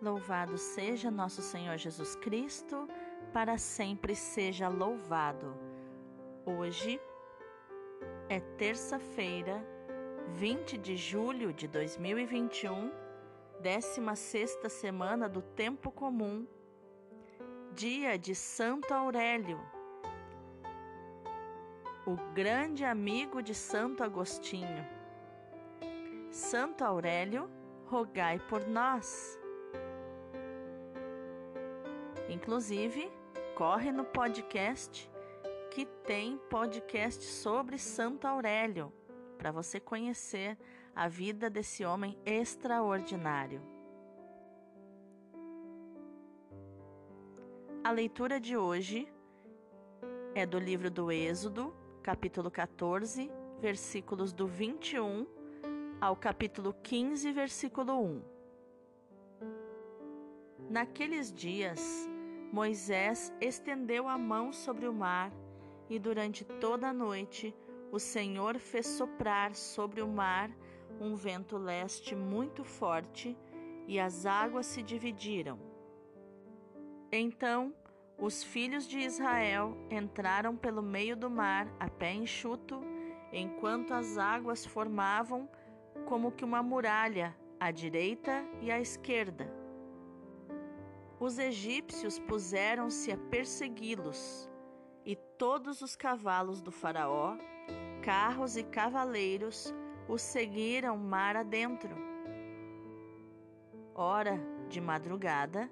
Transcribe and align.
Louvado 0.00 0.56
seja 0.56 1.10
nosso 1.10 1.42
Senhor 1.42 1.76
Jesus 1.76 2.14
Cristo, 2.14 2.88
para 3.32 3.58
sempre 3.58 4.14
seja 4.14 4.68
louvado. 4.68 5.56
Hoje 6.46 7.00
é 8.28 8.38
terça-feira, 8.38 9.60
20 10.28 10.78
de 10.78 10.96
julho 10.96 11.52
de 11.52 11.66
2021, 11.66 12.92
16 13.60 14.58
semana 14.68 15.28
do 15.28 15.42
Tempo 15.42 15.90
Comum, 15.90 16.46
dia 17.74 18.16
de 18.16 18.36
Santo 18.36 18.94
Aurélio, 18.94 19.60
o 22.06 22.14
grande 22.34 22.84
amigo 22.84 23.42
de 23.42 23.52
Santo 23.52 24.04
Agostinho. 24.04 24.86
Santo 26.30 26.84
Aurélio, 26.84 27.50
rogai 27.86 28.38
por 28.38 28.66
nós. 28.66 29.37
Inclusive, 32.28 33.10
corre 33.54 33.90
no 33.90 34.04
podcast 34.04 35.10
que 35.70 35.86
tem 36.06 36.36
podcast 36.50 37.24
sobre 37.24 37.78
Santo 37.78 38.26
Aurélio, 38.26 38.92
para 39.38 39.50
você 39.50 39.80
conhecer 39.80 40.58
a 40.94 41.08
vida 41.08 41.48
desse 41.48 41.84
homem 41.84 42.18
extraordinário. 42.26 43.62
A 47.82 47.90
leitura 47.90 48.38
de 48.38 48.56
hoje 48.56 49.08
é 50.34 50.44
do 50.44 50.58
livro 50.58 50.90
do 50.90 51.10
Êxodo, 51.10 51.74
capítulo 52.02 52.50
14, 52.50 53.30
versículos 53.60 54.32
do 54.32 54.46
21 54.46 55.26
ao 56.00 56.14
capítulo 56.14 56.74
15, 56.82 57.32
versículo 57.32 58.00
1. 58.00 58.22
Naqueles 60.68 61.32
dias, 61.32 62.08
Moisés 62.52 63.32
estendeu 63.40 64.08
a 64.08 64.16
mão 64.16 64.52
sobre 64.52 64.88
o 64.88 64.92
mar, 64.92 65.30
e 65.88 65.98
durante 65.98 66.44
toda 66.44 66.88
a 66.88 66.92
noite 66.92 67.54
o 67.92 67.98
Senhor 67.98 68.58
fez 68.58 68.86
soprar 68.86 69.54
sobre 69.54 70.00
o 70.00 70.08
mar 70.08 70.50
um 71.00 71.14
vento 71.14 71.58
leste 71.58 72.14
muito 72.14 72.64
forte, 72.64 73.36
e 73.86 74.00
as 74.00 74.24
águas 74.24 74.66
se 74.66 74.82
dividiram. 74.82 75.58
Então 77.12 77.74
os 78.18 78.42
filhos 78.42 78.86
de 78.86 78.98
Israel 78.98 79.76
entraram 79.90 80.56
pelo 80.56 80.82
meio 80.82 81.16
do 81.16 81.30
mar 81.30 81.68
a 81.78 81.88
pé 81.88 82.14
enxuto, 82.14 82.80
enquanto 83.30 83.92
as 83.92 84.16
águas 84.16 84.64
formavam 84.64 85.48
como 86.06 86.32
que 86.32 86.44
uma 86.44 86.62
muralha 86.62 87.36
à 87.60 87.70
direita 87.70 88.44
e 88.62 88.70
à 88.70 88.80
esquerda 88.80 89.57
os 91.20 91.38
egípcios 91.38 92.18
puseram-se 92.18 93.10
a 93.10 93.16
persegui-los, 93.16 94.48
e 95.04 95.16
todos 95.16 95.82
os 95.82 95.96
cavalos 95.96 96.60
do 96.60 96.70
Faraó, 96.70 97.36
carros 98.02 98.56
e 98.56 98.62
cavaleiros, 98.62 99.74
os 100.08 100.22
seguiram 100.22 100.96
mar 100.96 101.36
adentro. 101.36 101.94
Ora, 103.94 104.38
de 104.68 104.80
madrugada, 104.80 105.68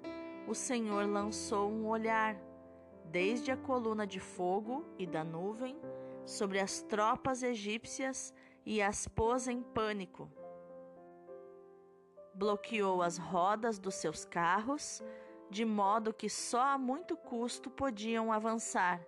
o 0.47 0.53
Senhor 0.53 1.05
lançou 1.07 1.71
um 1.71 1.87
olhar, 1.87 2.35
desde 3.05 3.51
a 3.51 3.57
coluna 3.57 4.05
de 4.05 4.19
fogo 4.19 4.85
e 4.97 5.07
da 5.07 5.23
nuvem, 5.23 5.79
sobre 6.25 6.59
as 6.59 6.81
tropas 6.81 7.41
egípcias 7.41 8.33
e 8.65 8.81
as 8.81 9.07
pôs 9.07 9.47
em 9.47 9.61
pânico. 9.61 10.29
Bloqueou 12.33 13.01
as 13.01 13.17
rodas 13.17 13.79
dos 13.79 13.95
seus 13.95 14.25
carros, 14.25 15.01
de 15.49 15.63
modo 15.63 16.13
que 16.13 16.29
só 16.29 16.61
a 16.61 16.77
muito 16.77 17.15
custo 17.15 17.69
podiam 17.69 18.31
avançar. 18.31 19.05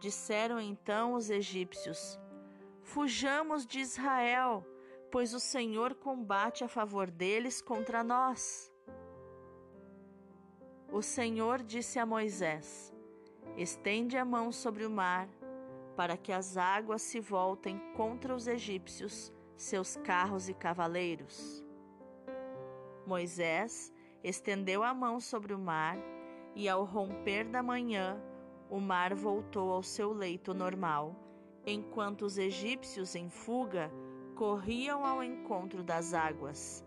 Disseram 0.00 0.60
então 0.60 1.14
os 1.14 1.30
egípcios: 1.30 2.18
Fujamos 2.82 3.66
de 3.66 3.80
Israel, 3.80 4.66
pois 5.10 5.32
o 5.34 5.40
Senhor 5.40 5.94
combate 5.94 6.64
a 6.64 6.68
favor 6.68 7.10
deles 7.10 7.60
contra 7.60 8.02
nós. 8.02 8.72
O 10.90 11.00
Senhor 11.00 11.62
disse 11.62 11.98
a 11.98 12.06
Moisés: 12.06 12.92
Estende 13.56 14.16
a 14.16 14.24
mão 14.24 14.50
sobre 14.50 14.84
o 14.84 14.90
mar, 14.90 15.28
para 15.96 16.16
que 16.16 16.32
as 16.32 16.56
águas 16.56 17.02
se 17.02 17.20
voltem 17.20 17.78
contra 17.94 18.34
os 18.34 18.46
egípcios, 18.46 19.32
seus 19.56 19.96
carros 19.96 20.48
e 20.48 20.54
cavaleiros. 20.54 21.64
Moisés 23.06 23.91
estendeu 24.22 24.82
a 24.82 24.94
mão 24.94 25.20
sobre 25.20 25.54
o 25.54 25.58
mar, 25.58 25.96
e 26.54 26.68
ao 26.68 26.84
romper 26.84 27.44
da 27.44 27.62
manhã, 27.62 28.20
o 28.68 28.78
mar 28.78 29.14
voltou 29.14 29.72
ao 29.72 29.82
seu 29.82 30.12
leito 30.12 30.54
normal, 30.54 31.14
enquanto 31.66 32.22
os 32.22 32.38
egípcios 32.38 33.14
em 33.14 33.28
fuga 33.28 33.90
corriam 34.34 35.04
ao 35.04 35.22
encontro 35.22 35.82
das 35.82 36.14
águas, 36.14 36.84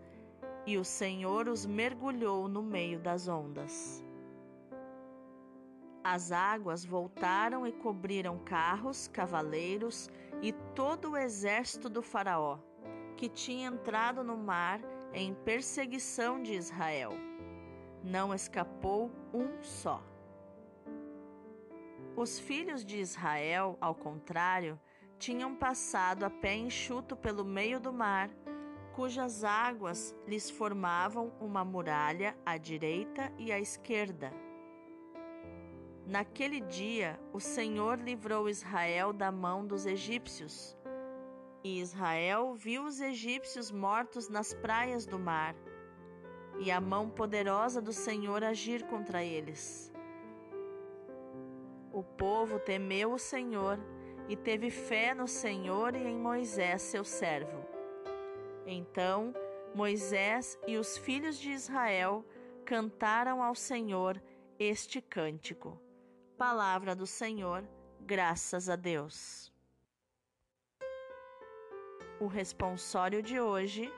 e 0.66 0.76
o 0.76 0.84
Senhor 0.84 1.48
os 1.48 1.64
mergulhou 1.64 2.48
no 2.48 2.62
meio 2.62 2.98
das 2.98 3.28
ondas. 3.28 4.04
As 6.02 6.30
águas 6.30 6.84
voltaram 6.84 7.66
e 7.66 7.72
cobriram 7.72 8.38
carros, 8.38 9.08
cavaleiros 9.08 10.08
e 10.40 10.52
todo 10.74 11.12
o 11.12 11.16
exército 11.16 11.88
do 11.88 12.00
Faraó, 12.00 12.58
que 13.16 13.28
tinha 13.28 13.68
entrado 13.68 14.22
no 14.22 14.36
mar 14.36 14.80
em 15.12 15.34
perseguição 15.34 16.42
de 16.42 16.52
Israel. 16.54 17.12
Não 18.02 18.34
escapou 18.34 19.10
um 19.32 19.62
só. 19.62 20.02
Os 22.14 22.38
filhos 22.38 22.84
de 22.84 22.98
Israel, 22.98 23.76
ao 23.80 23.94
contrário, 23.94 24.78
tinham 25.18 25.54
passado 25.54 26.24
a 26.24 26.30
pé 26.30 26.54
enxuto 26.54 27.16
pelo 27.16 27.44
meio 27.44 27.80
do 27.80 27.92
mar, 27.92 28.30
cujas 28.94 29.44
águas 29.44 30.14
lhes 30.26 30.50
formavam 30.50 31.32
uma 31.40 31.64
muralha 31.64 32.36
à 32.44 32.56
direita 32.56 33.32
e 33.38 33.52
à 33.52 33.58
esquerda. 33.58 34.32
Naquele 36.06 36.60
dia, 36.60 37.18
o 37.32 37.40
Senhor 37.40 37.98
livrou 37.98 38.48
Israel 38.48 39.12
da 39.12 39.32
mão 39.32 39.66
dos 39.66 39.86
egípcios 39.86 40.75
e 41.62 41.80
Israel 41.80 42.54
viu 42.54 42.84
os 42.84 43.00
egípcios 43.00 43.70
mortos 43.70 44.28
nas 44.28 44.54
praias 44.54 45.06
do 45.06 45.18
mar, 45.18 45.54
e 46.58 46.70
a 46.70 46.80
mão 46.80 47.10
poderosa 47.10 47.80
do 47.82 47.92
Senhor 47.92 48.42
agir 48.42 48.86
contra 48.86 49.22
eles. 49.22 49.92
O 51.92 52.02
povo 52.02 52.58
temeu 52.58 53.12
o 53.12 53.18
Senhor 53.18 53.78
e 54.28 54.36
teve 54.36 54.70
fé 54.70 55.14
no 55.14 55.26
Senhor 55.26 55.94
e 55.94 56.06
em 56.06 56.18
Moisés, 56.18 56.82
seu 56.82 57.04
servo. 57.04 57.64
Então 58.66 59.34
Moisés 59.74 60.58
e 60.66 60.78
os 60.78 60.96
filhos 60.96 61.38
de 61.38 61.50
Israel 61.50 62.24
cantaram 62.64 63.42
ao 63.42 63.54
Senhor 63.54 64.20
este 64.58 65.00
cântico. 65.00 65.78
Palavra 66.36 66.94
do 66.94 67.06
Senhor, 67.06 67.68
graças 68.00 68.68
a 68.68 68.76
Deus. 68.76 69.55
O 72.18 72.26
responsório 72.28 73.22
de 73.22 73.38
hoje 73.38 73.92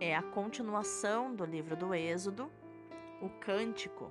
é 0.00 0.16
a 0.16 0.22
continuação 0.22 1.34
do 1.34 1.44
livro 1.44 1.76
do 1.76 1.94
Êxodo, 1.94 2.50
o 3.20 3.28
Cântico, 3.28 4.10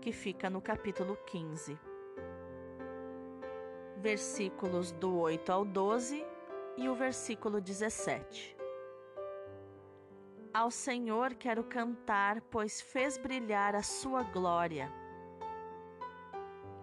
que 0.00 0.12
fica 0.12 0.48
no 0.48 0.60
capítulo 0.60 1.16
15, 1.26 1.76
versículos 3.96 4.92
do 4.92 5.18
8 5.18 5.50
ao 5.50 5.64
12 5.64 6.24
e 6.76 6.88
o 6.88 6.94
versículo 6.94 7.60
17. 7.60 8.56
Ao 10.54 10.70
Senhor 10.70 11.34
quero 11.34 11.64
cantar, 11.64 12.40
pois 12.42 12.80
fez 12.80 13.18
brilhar 13.18 13.74
a 13.74 13.82
sua 13.82 14.22
glória. 14.22 14.88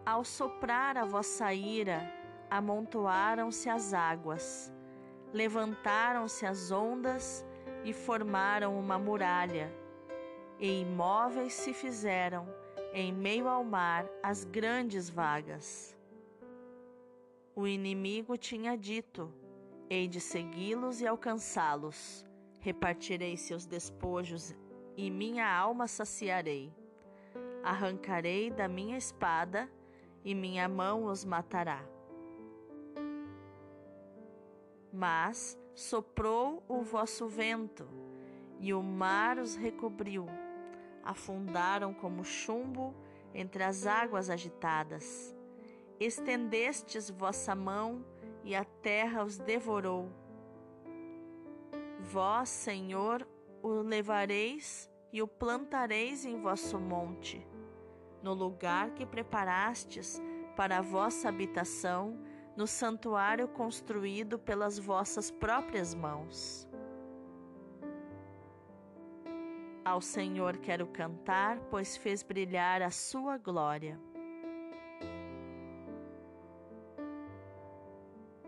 Ao 0.05 0.25
soprar 0.25 0.97
a 0.97 1.05
vossa 1.05 1.53
ira, 1.53 2.01
amontoaram-se 2.49 3.69
as 3.69 3.93
águas 3.93 4.77
levantaram-se 5.33 6.45
as 6.45 6.71
ondas 6.71 7.45
e 7.83 7.93
formaram 7.93 8.77
uma 8.77 8.97
muralha, 8.97 9.73
e 10.59 10.81
imóveis 10.81 11.53
se 11.53 11.73
fizeram 11.73 12.47
em 12.93 13.13
meio 13.13 13.47
ao 13.47 13.63
mar 13.63 14.05
as 14.21 14.43
grandes 14.43 15.09
vagas. 15.09 15.95
O 17.55 17.67
inimigo 17.67 18.37
tinha 18.37 18.77
dito: 18.77 19.33
Hei 19.89 20.07
de 20.07 20.19
segui-los 20.19 21.01
e 21.01 21.07
alcançá-los, 21.07 22.25
repartirei 22.59 23.37
seus 23.37 23.65
despojos 23.65 24.55
e 24.97 25.09
minha 25.09 25.47
alma 25.47 25.87
saciarei. 25.87 26.73
Arrancarei 27.63 28.49
da 28.49 28.67
minha 28.67 28.97
espada 28.97 29.69
e 30.23 30.33
minha 30.33 30.67
mão 30.67 31.05
os 31.05 31.23
matará 31.23 31.85
mas 34.91 35.57
soprou 35.73 36.63
o 36.67 36.81
vosso 36.81 37.27
vento, 37.27 37.87
e 38.59 38.73
o 38.73 38.83
mar 38.83 39.37
os 39.37 39.55
recobriu. 39.55 40.25
afundaram 41.03 41.93
como 41.93 42.23
chumbo 42.23 42.93
entre 43.33 43.63
as 43.63 43.87
águas 43.87 44.29
agitadas. 44.29 45.35
Estendestes 45.99 47.09
vossa 47.09 47.55
mão 47.55 48.05
e 48.43 48.55
a 48.55 48.63
terra 48.63 49.23
os 49.23 49.37
devorou. 49.37 50.11
Vós, 51.99 52.49
Senhor, 52.49 53.27
o 53.61 53.81
levareis 53.81 54.89
e 55.11 55.21
o 55.21 55.27
plantareis 55.27 56.25
em 56.25 56.39
vosso 56.39 56.79
monte, 56.79 57.45
no 58.21 58.33
lugar 58.33 58.91
que 58.91 59.05
preparastes 59.05 60.21
para 60.55 60.77
a 60.77 60.81
vossa 60.81 61.29
habitação, 61.29 62.19
no 62.59 62.67
santuário 62.67 63.47
construído 63.47 64.37
pelas 64.37 64.77
vossas 64.77 65.31
próprias 65.31 65.95
mãos. 65.95 66.67
Ao 69.85 70.01
Senhor 70.01 70.57
quero 70.57 70.85
cantar, 70.87 71.57
pois 71.71 71.95
fez 71.95 72.21
brilhar 72.21 72.81
a 72.81 72.91
sua 72.91 73.37
glória. 73.37 73.97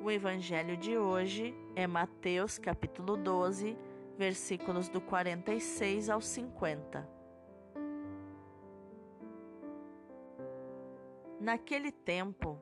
O 0.03 0.11
evangelho 0.11 0.75
de 0.75 0.97
hoje 0.97 1.55
é 1.73 1.87
Mateus 1.87 2.57
capítulo 2.57 3.15
12, 3.15 3.77
versículos 4.17 4.89
do 4.89 4.99
46 4.99 6.09
ao 6.09 6.19
50. 6.19 7.09
Naquele 11.39 11.93
tempo, 11.93 12.61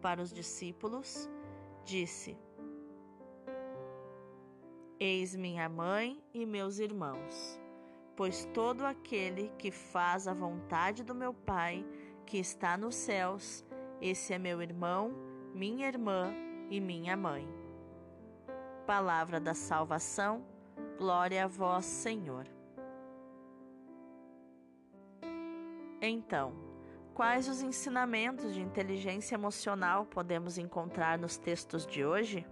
para 0.00 0.20
os 0.20 0.32
discípulos, 0.32 1.28
disse: 1.84 2.36
Eis 4.98 5.34
minha 5.34 5.68
mãe 5.68 6.22
e 6.32 6.44
meus 6.44 6.78
irmãos, 6.78 7.60
pois 8.16 8.44
todo 8.52 8.84
aquele 8.84 9.50
que 9.58 9.70
faz 9.70 10.26
a 10.28 10.34
vontade 10.34 11.02
do 11.02 11.14
meu 11.14 11.32
Pai, 11.32 11.86
que 12.26 12.38
está 12.38 12.76
nos 12.76 12.94
céus, 12.94 13.64
esse 14.00 14.32
é 14.32 14.38
meu 14.38 14.62
irmão, 14.62 15.12
minha 15.54 15.86
irmã 15.86 16.32
e 16.70 16.80
minha 16.80 17.16
mãe. 17.16 17.48
Palavra 18.86 19.40
da 19.40 19.54
salvação, 19.54 20.44
glória 20.98 21.44
a 21.44 21.48
vós, 21.48 21.84
Senhor. 21.84 22.46
Então, 26.02 26.69
quais 27.20 27.48
os 27.48 27.60
ensinamentos 27.60 28.54
de 28.54 28.62
inteligência 28.62 29.34
emocional 29.34 30.06
podemos 30.06 30.56
encontrar 30.56 31.18
nos 31.18 31.36
textos 31.36 31.86
de 31.86 32.02
hoje? 32.02 32.46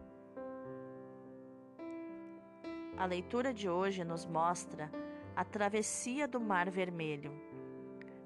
A 2.98 3.06
leitura 3.06 3.54
de 3.54 3.66
hoje 3.66 4.04
nos 4.04 4.26
mostra 4.26 4.90
a 5.34 5.42
travessia 5.42 6.28
do 6.28 6.38
Mar 6.38 6.68
Vermelho, 6.68 7.32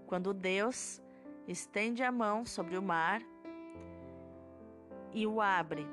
quando 0.05 0.35
Deus 0.35 1.01
estende 1.47 2.03
a 2.03 2.11
mão 2.11 2.45
sobre 2.45 2.77
o 2.77 2.83
mar 2.83 3.23
e 5.13 5.25
o 5.29 5.41
abre 5.41 5.87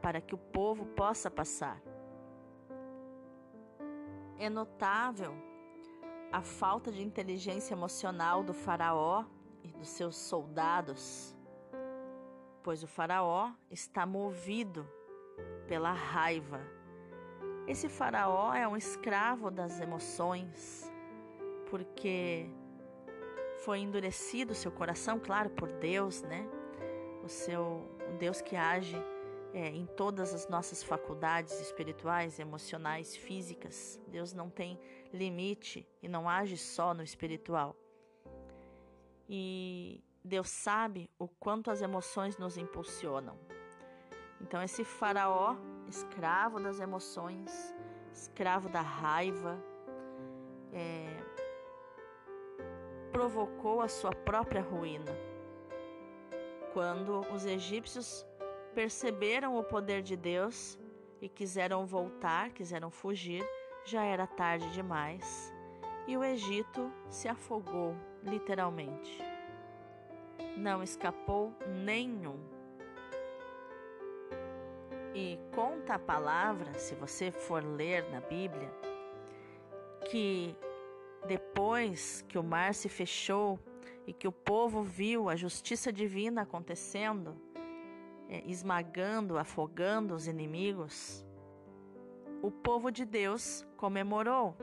para 0.00 0.20
que 0.20 0.34
o 0.34 0.38
povo 0.38 0.84
possa 0.84 1.30
passar. 1.30 1.80
É 4.36 4.50
notável 4.50 5.32
a 6.32 6.42
falta 6.42 6.90
de 6.90 7.04
inteligência 7.04 7.72
emocional 7.72 8.42
do 8.42 8.52
Faraó 8.52 9.24
e 9.62 9.68
dos 9.68 9.88
seus 9.88 10.16
soldados, 10.16 11.36
pois 12.62 12.82
o 12.82 12.86
Faraó 12.86 13.52
está 13.70 14.06
movido 14.06 14.88
pela 15.66 15.92
raiva. 15.92 16.60
Esse 17.66 17.88
Faraó 17.88 18.52
é 18.52 18.66
um 18.66 18.76
escravo 18.76 19.50
das 19.50 19.80
emoções, 19.80 20.90
porque 21.70 22.50
foi 23.64 23.78
endurecido 23.78 24.54
seu 24.54 24.72
coração, 24.72 25.18
claro, 25.18 25.50
por 25.50 25.68
Deus, 25.68 26.22
né? 26.22 26.46
O 27.24 27.28
seu 27.28 27.88
Deus 28.18 28.40
que 28.40 28.56
age 28.56 28.96
é, 29.54 29.68
em 29.68 29.86
todas 29.86 30.34
as 30.34 30.48
nossas 30.48 30.82
faculdades 30.82 31.60
espirituais, 31.60 32.38
emocionais, 32.38 33.14
físicas. 33.14 34.00
Deus 34.08 34.32
não 34.32 34.50
tem 34.50 34.78
limite 35.12 35.86
e 36.02 36.08
não 36.08 36.28
age 36.28 36.56
só 36.56 36.92
no 36.94 37.02
espiritual. 37.02 37.76
E 39.34 40.04
Deus 40.22 40.50
sabe 40.50 41.08
o 41.18 41.26
quanto 41.26 41.70
as 41.70 41.80
emoções 41.80 42.36
nos 42.36 42.58
impulsionam. 42.58 43.38
Então, 44.42 44.62
esse 44.62 44.84
Faraó, 44.84 45.56
escravo 45.88 46.60
das 46.60 46.80
emoções, 46.80 47.74
escravo 48.12 48.68
da 48.68 48.82
raiva, 48.82 49.58
é, 50.70 51.06
provocou 53.10 53.80
a 53.80 53.88
sua 53.88 54.10
própria 54.10 54.60
ruína 54.60 55.16
quando 56.74 57.20
os 57.34 57.46
egípcios 57.46 58.26
perceberam 58.74 59.58
o 59.58 59.64
poder 59.64 60.02
de 60.02 60.14
Deus 60.14 60.78
e 61.22 61.28
quiseram 61.28 61.86
voltar, 61.86 62.50
quiseram 62.50 62.90
fugir, 62.90 63.42
já 63.86 64.04
era 64.04 64.26
tarde 64.26 64.70
demais 64.72 65.54
e 66.06 66.16
o 66.16 66.24
Egito 66.24 66.90
se 67.08 67.28
afogou, 67.28 67.94
literalmente. 68.22 69.22
Não 70.56 70.82
escapou 70.82 71.52
nenhum. 71.84 72.38
E 75.14 75.38
conta 75.54 75.94
a 75.94 75.98
palavra, 75.98 76.74
se 76.74 76.94
você 76.94 77.30
for 77.30 77.62
ler 77.62 78.08
na 78.10 78.20
Bíblia, 78.20 78.72
que 80.10 80.56
depois 81.26 82.24
que 82.28 82.38
o 82.38 82.42
mar 82.42 82.74
se 82.74 82.88
fechou 82.88 83.58
e 84.06 84.12
que 84.12 84.26
o 84.26 84.32
povo 84.32 84.82
viu 84.82 85.28
a 85.28 85.36
justiça 85.36 85.92
divina 85.92 86.42
acontecendo, 86.42 87.36
é, 88.28 88.42
esmagando, 88.46 89.38
afogando 89.38 90.14
os 90.14 90.26
inimigos, 90.26 91.24
o 92.42 92.50
povo 92.50 92.90
de 92.90 93.04
Deus 93.04 93.64
comemorou, 93.76 94.56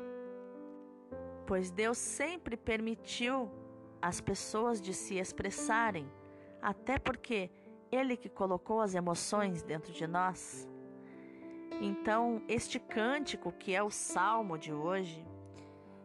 pois 1.50 1.72
Deus 1.72 1.98
sempre 1.98 2.56
permitiu 2.56 3.50
as 4.00 4.22
pessoas 4.22 4.80
de 4.80 4.94
se 4.94 5.16
expressarem, 5.18 6.08
até 6.62 7.00
porque 7.00 7.50
Ele 7.92 8.16
que 8.16 8.30
colocou 8.30 8.82
as 8.82 8.94
emoções 8.94 9.64
dentro 9.64 9.92
de 9.92 10.06
nós. 10.06 10.70
Então, 11.82 12.40
este 12.48 12.78
cântico, 12.78 13.52
que 13.52 13.74
é 13.74 13.82
o 13.82 13.90
salmo 13.90 14.60
de 14.60 14.72
hoje, 14.72 15.26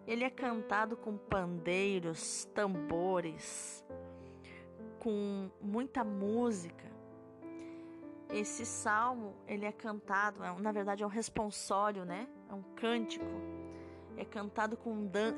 ele 0.07 0.25
é 0.25 0.31
cantado 0.31 0.97
com 0.97 1.15
pandeiros, 1.19 2.47
tambores, 2.55 3.85
com 4.99 5.51
muita 5.61 6.03
música. 6.03 6.91
Esse 8.31 8.65
salmo, 8.65 9.35
ele 9.47 9.67
é 9.67 9.73
cantado, 9.73 10.43
é, 10.43 10.59
na 10.59 10.73
verdade 10.73 11.03
é 11.03 11.07
um 11.07 11.11
responsório, 11.11 12.07
né? 12.07 12.27
É 12.49 12.55
um 12.55 12.63
cântico. 12.75 13.27
É 14.17 14.25
cantado 14.25 14.79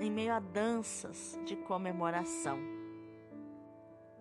em 0.01 0.11
meio 0.11 0.33
a 0.33 0.39
danças 0.39 1.39
de 1.45 1.57
comemoração. 1.57 2.59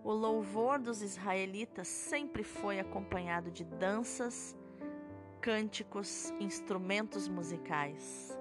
O 0.02 0.12
louvor 0.12 0.78
dos 0.78 1.02
israelitas 1.02 1.88
sempre 1.88 2.42
foi 2.44 2.78
acompanhado 2.78 3.50
de 3.50 3.64
danças, 3.64 4.56
cânticos, 5.40 6.30
instrumentos 6.40 7.28
musicais 7.28 8.36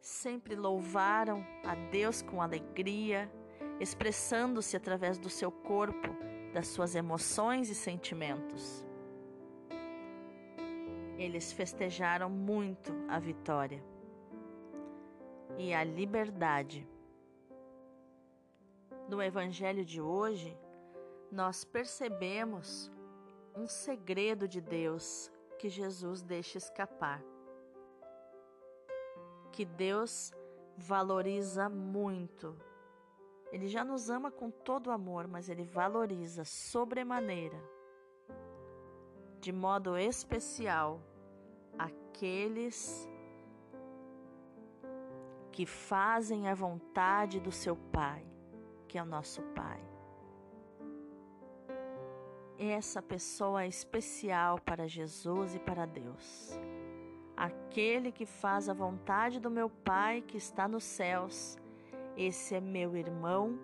sempre 0.00 0.54
louvaram 0.54 1.46
a 1.64 1.74
Deus 1.74 2.22
com 2.22 2.40
alegria, 2.40 3.30
expressando-se 3.78 4.76
através 4.76 5.18
do 5.18 5.28
seu 5.28 5.50
corpo, 5.52 6.08
das 6.52 6.68
suas 6.68 6.94
emoções 6.94 7.68
e 7.68 7.74
sentimentos. 7.74 8.84
Eles 11.16 11.52
festejaram 11.52 12.30
muito 12.30 12.92
a 13.08 13.18
vitória 13.18 13.82
e 15.60 15.74
a 15.74 15.84
liberdade. 15.84 16.88
No 19.08 19.22
Evangelho 19.22 19.84
de 19.84 20.00
hoje, 20.00 20.56
nós 21.30 21.64
percebemos 21.64 22.90
um 23.54 23.66
segredo 23.66 24.48
de 24.48 24.60
Deus 24.60 25.30
que 25.58 25.68
Jesus 25.68 26.22
deixa 26.22 26.58
escapar 26.58 27.22
que 29.50 29.64
Deus 29.64 30.32
valoriza 30.76 31.68
muito. 31.68 32.56
Ele 33.52 33.68
já 33.68 33.84
nos 33.84 34.08
ama 34.08 34.30
com 34.30 34.50
todo 34.50 34.90
amor, 34.90 35.26
mas 35.26 35.48
ele 35.48 35.64
valoriza 35.64 36.44
sobremaneira, 36.44 37.60
de 39.40 39.52
modo 39.52 39.98
especial, 39.98 41.00
aqueles 41.78 43.08
que 45.52 45.66
fazem 45.66 46.48
a 46.48 46.54
vontade 46.54 47.40
do 47.40 47.52
seu 47.52 47.76
Pai, 47.76 48.24
que 48.86 48.98
é 48.98 49.02
o 49.02 49.06
nosso 49.06 49.42
Pai. 49.54 49.80
Essa 52.58 53.00
pessoa 53.00 53.64
é 53.64 53.68
especial 53.68 54.60
para 54.60 54.86
Jesus 54.86 55.54
e 55.54 55.58
para 55.58 55.86
Deus. 55.86 56.58
Aquele 57.36 58.12
que 58.12 58.26
faz 58.26 58.68
a 58.68 58.74
vontade 58.74 59.40
do 59.40 59.50
meu 59.50 59.70
Pai 59.70 60.20
que 60.20 60.36
está 60.36 60.68
nos 60.68 60.84
céus, 60.84 61.56
esse 62.16 62.54
é 62.54 62.60
meu 62.60 62.96
irmão, 62.96 63.58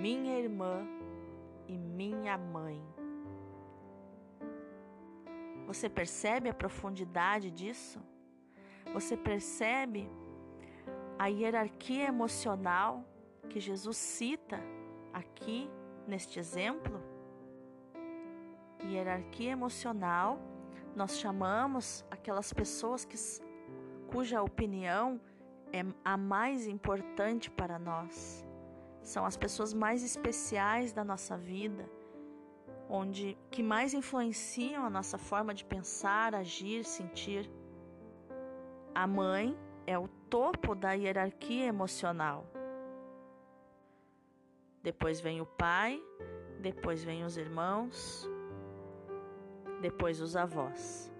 minha 0.00 0.36
irmã 0.36 0.84
e 1.68 1.78
minha 1.78 2.36
mãe. 2.36 2.82
Você 5.66 5.88
percebe 5.88 6.48
a 6.48 6.54
profundidade 6.54 7.50
disso? 7.50 8.00
Você 8.92 9.16
percebe 9.16 10.10
a 11.18 11.26
hierarquia 11.26 12.06
emocional 12.08 13.04
que 13.48 13.60
Jesus 13.60 13.96
cita 13.96 14.60
aqui 15.12 15.70
neste 16.06 16.38
exemplo? 16.38 17.00
Hierarquia 18.84 19.50
emocional, 19.50 20.38
nós 20.94 21.18
chamamos 21.18 22.04
aquelas 22.10 22.52
pessoas 22.52 23.04
que, 23.04 23.16
cuja 24.08 24.42
opinião 24.42 25.20
é 25.72 25.84
a 26.04 26.16
mais 26.16 26.66
importante 26.66 27.50
para 27.50 27.78
nós. 27.78 28.44
São 29.02 29.24
as 29.24 29.36
pessoas 29.36 29.72
mais 29.72 30.02
especiais 30.02 30.92
da 30.92 31.02
nossa 31.02 31.36
vida, 31.36 31.88
onde 32.88 33.38
que 33.50 33.62
mais 33.62 33.94
influenciam 33.94 34.84
a 34.84 34.90
nossa 34.90 35.18
forma 35.18 35.54
de 35.54 35.64
pensar, 35.64 36.34
agir, 36.34 36.84
sentir. 36.84 37.50
A 38.94 39.06
mãe 39.06 39.56
é 39.86 39.98
o 39.98 40.08
topo 40.28 40.74
da 40.74 40.92
hierarquia 40.92 41.66
emocional. 41.66 42.46
Depois 44.82 45.20
vem 45.20 45.40
o 45.40 45.46
pai, 45.46 46.02
depois 46.60 47.04
vem 47.04 47.24
os 47.24 47.36
irmãos, 47.36 48.28
depois 49.80 50.20
os 50.20 50.36
avós. 50.36 51.12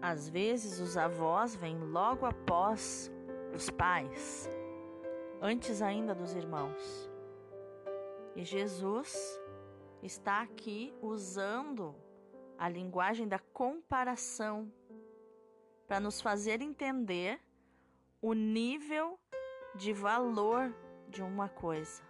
Às 0.00 0.28
vezes 0.28 0.80
os 0.80 0.96
avós 0.96 1.54
vêm 1.54 1.78
logo 1.78 2.26
após 2.26 3.10
os 3.54 3.70
pais, 3.70 4.50
antes 5.40 5.80
ainda 5.80 6.14
dos 6.14 6.34
irmãos. 6.34 7.10
E 8.36 8.44
Jesus 8.44 9.40
está 10.02 10.42
aqui 10.42 10.92
usando 11.00 11.94
a 12.58 12.68
linguagem 12.68 13.26
da 13.26 13.38
comparação 13.38 14.70
para 15.86 16.00
nos 16.00 16.20
fazer 16.20 16.60
entender 16.60 17.40
o 18.20 18.32
nível 18.32 19.18
de 19.74 19.92
valor 19.92 20.74
de 21.08 21.22
uma 21.22 21.48
coisa. 21.48 22.02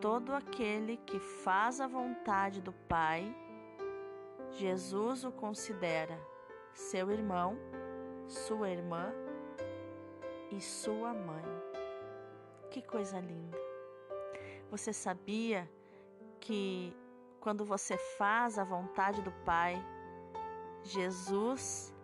Todo 0.00 0.34
aquele 0.34 0.96
que 0.96 1.18
faz 1.18 1.80
a 1.80 1.86
vontade 1.86 2.60
do 2.60 2.72
Pai, 2.72 3.34
Jesus 4.50 5.24
o 5.24 5.30
considera 5.30 6.18
seu 6.74 7.10
irmão, 7.10 7.58
sua 8.26 8.70
irmã 8.70 9.12
e 10.50 10.60
sua 10.60 11.12
mãe. 11.12 11.44
Que 12.70 12.82
coisa 12.82 13.20
linda! 13.20 13.58
Você 14.70 14.92
sabia 14.92 15.70
que 16.40 16.96
quando 17.40 17.64
você 17.64 17.96
faz 18.16 18.58
a 18.58 18.64
vontade 18.64 19.20
do 19.20 19.32
Pai, 19.44 19.76
Jesus 20.82 21.94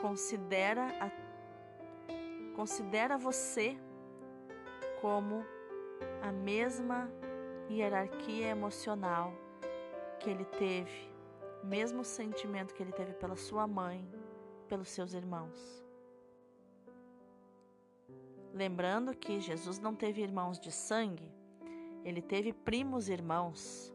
considera, 0.00 0.88
a, 1.00 1.10
considera 2.56 3.18
você 3.18 3.78
como 5.00 5.44
a 6.22 6.32
mesma 6.32 7.10
hierarquia 7.68 8.48
emocional 8.48 9.32
que 10.18 10.30
ele 10.30 10.44
teve, 10.44 11.10
mesmo 11.62 12.04
sentimento 12.04 12.74
que 12.74 12.82
ele 12.82 12.92
teve 12.92 13.12
pela 13.14 13.36
sua 13.36 13.66
mãe, 13.66 14.06
pelos 14.68 14.88
seus 14.88 15.14
irmãos. 15.14 15.84
Lembrando 18.52 19.14
que 19.14 19.40
Jesus 19.40 19.78
não 19.78 19.94
teve 19.94 20.22
irmãos 20.22 20.58
de 20.58 20.72
sangue, 20.72 21.30
ele 22.04 22.20
teve 22.20 22.52
primos 22.52 23.08
irmãos. 23.08 23.92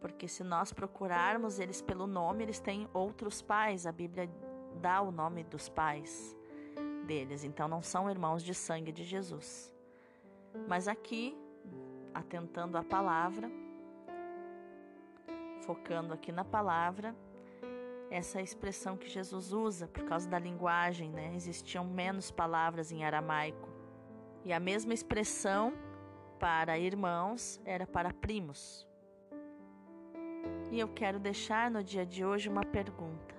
Porque 0.00 0.28
se 0.28 0.44
nós 0.44 0.72
procurarmos 0.72 1.58
eles 1.58 1.82
pelo 1.82 2.06
nome, 2.06 2.44
eles 2.44 2.60
têm 2.60 2.88
outros 2.94 3.42
pais. 3.42 3.86
A 3.86 3.92
Bíblia 3.92 4.30
dá 4.76 5.00
o 5.00 5.10
nome 5.10 5.42
dos 5.44 5.68
pais 5.68 6.36
deles, 7.06 7.44
então 7.44 7.66
não 7.68 7.82
são 7.82 8.10
irmãos 8.10 8.42
de 8.42 8.54
sangue 8.54 8.92
de 8.92 9.04
Jesus. 9.04 9.72
Mas 10.68 10.88
aqui, 10.88 11.36
atentando 12.14 12.78
à 12.78 12.84
palavra, 12.84 13.50
focando 15.62 16.12
aqui 16.12 16.30
na 16.30 16.44
palavra, 16.44 17.14
essa 18.10 18.40
expressão 18.40 18.96
que 18.96 19.08
Jesus 19.08 19.52
usa 19.52 19.88
por 19.88 20.04
causa 20.04 20.28
da 20.28 20.38
linguagem, 20.38 21.10
né? 21.10 21.34
Existiam 21.34 21.84
menos 21.84 22.30
palavras 22.30 22.92
em 22.92 23.04
aramaico. 23.04 23.68
E 24.44 24.52
a 24.52 24.60
mesma 24.60 24.94
expressão 24.94 25.72
para 26.38 26.78
irmãos 26.78 27.60
era 27.64 27.86
para 27.86 28.12
primos. 28.12 28.86
E 30.70 30.78
eu 30.78 30.88
quero 30.88 31.18
deixar 31.18 31.70
no 31.70 31.82
dia 31.82 32.06
de 32.06 32.24
hoje 32.24 32.48
uma 32.48 32.64
pergunta. 32.64 33.35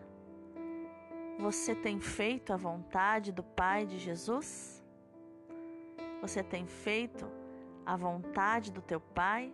Você 1.39 1.75
tem 1.75 1.99
feito 1.99 2.51
a 2.51 2.57
vontade 2.57 3.31
do 3.31 3.43
Pai 3.43 3.85
de 3.85 3.99
Jesus? 3.99 4.83
Você 6.19 6.41
tem 6.41 6.65
feito 6.65 7.29
a 7.85 7.95
vontade 7.95 8.71
do 8.71 8.81
teu 8.81 8.99
Pai 8.99 9.53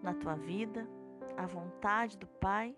na 0.00 0.14
tua 0.14 0.36
vida? 0.36 0.88
A 1.36 1.44
vontade 1.44 2.16
do 2.16 2.28
Pai? 2.28 2.76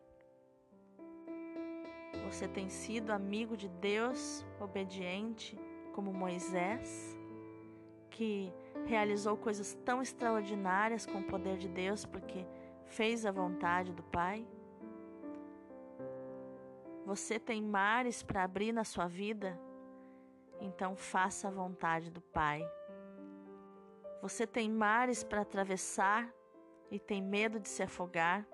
Você 2.25 2.49
tem 2.49 2.71
sido 2.71 3.11
amigo 3.11 3.55
de 3.57 3.69
Deus, 3.69 4.45
obediente, 4.59 5.59
como 5.93 6.11
Moisés, 6.11 7.15
que 8.09 8.51
realizou 8.87 9.37
coisas 9.37 9.75
tão 9.85 10.01
extraordinárias 10.01 11.05
com 11.05 11.19
o 11.19 11.25
poder 11.25 11.59
de 11.59 11.69
Deus 11.69 12.07
porque 12.07 12.47
fez 12.87 13.27
a 13.27 13.31
vontade 13.31 13.93
do 13.93 14.03
Pai? 14.03 14.47
Você 17.09 17.41
tem 17.41 17.63
mares 17.63 18.23
para 18.23 18.45
abrir 18.45 18.71
na 18.71 18.85
sua 18.85 19.07
vida? 19.07 19.59
Então 20.61 20.95
faça 20.95 21.49
a 21.49 21.51
vontade 21.51 22.11
do 22.11 22.21
Pai. 22.21 22.63
Você 24.21 24.47
tem 24.47 24.71
mares 24.71 25.25
para 25.25 25.41
atravessar 25.41 26.31
e 26.91 26.99
tem 26.99 27.23
medo 27.23 27.59
de 27.59 27.67
se 27.67 27.83
afogar? 27.83 28.47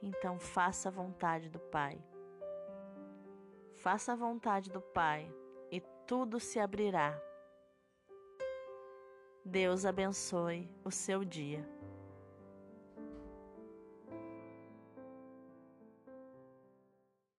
Então 0.00 0.38
faça 0.38 0.90
a 0.90 0.92
vontade 0.92 1.50
do 1.50 1.58
Pai. 1.58 2.00
Faça 3.74 4.12
a 4.12 4.16
vontade 4.16 4.70
do 4.70 4.80
Pai 4.80 5.28
e 5.68 5.80
tudo 6.06 6.38
se 6.38 6.60
abrirá. 6.60 7.20
Deus 9.44 9.84
abençoe 9.84 10.70
o 10.84 10.90
seu 10.92 11.24
dia. 11.24 11.68